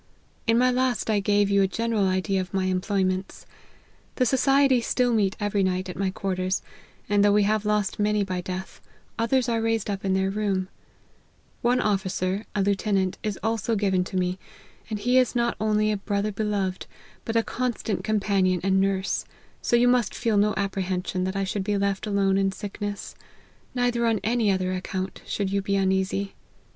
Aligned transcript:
In 0.47 0.57
my 0.57 0.71
last 0.71 1.11
I 1.11 1.19
gave 1.19 1.51
you 1.51 1.61
a 1.61 1.67
general 1.67 2.07
idea 2.07 2.41
of 2.41 2.55
my 2.55 2.65
employments. 2.65 3.45
The 4.15 4.25
society 4.25 4.81
still 4.81 5.13
meet 5.13 5.35
every 5.39 5.61
night 5.61 5.89
at 5.89 5.95
my 5.95 6.09
quarters, 6.09 6.63
and 7.07 7.23
though 7.23 7.31
we 7.31 7.43
have 7.43 7.65
lost 7.67 7.99
many 7.99 8.23
by 8.23 8.41
death, 8.41 8.81
others 9.19 9.47
are 9.47 9.61
raised 9.61 9.91
up 9.91 10.03
in 10.03 10.15
their 10.15 10.31
room; 10.31 10.69
one 11.61 11.79
officer, 11.79 12.47
a 12.55 12.63
lieutenant, 12.63 13.19
is 13.21 13.37
also 13.43 13.75
given 13.75 14.03
to 14.05 14.17
me; 14.17 14.39
and 14.89 14.97
he 15.01 15.19
is 15.19 15.35
not 15.35 15.55
only 15.61 15.91
a 15.91 15.97
brother 15.97 16.31
beloved, 16.31 16.87
but 17.23 17.35
a 17.35 17.43
constant 17.43 18.03
companion 18.03 18.59
and 18.63 18.81
nurse; 18.81 19.23
so 19.61 19.75
you 19.75 19.87
must 19.87 20.15
feel 20.15 20.35
no 20.37 20.55
apprehension 20.57 21.25
that 21.25 21.35
I 21.35 21.43
should 21.43 21.63
be 21.63 21.77
left 21.77 22.07
alone 22.07 22.39
in 22.39 22.51
sick 22.51 22.81
ness; 22.81 23.13
neither 23.75 24.07
on 24.07 24.19
any 24.23 24.49
other 24.49 24.73
account 24.73 25.21
should 25.27 25.51
you 25.51 25.61
be 25.61 25.75
uneasy. 25.75 26.33